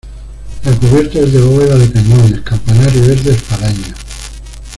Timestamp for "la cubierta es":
0.65-1.31